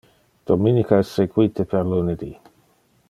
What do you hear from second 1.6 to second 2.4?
per lunedi.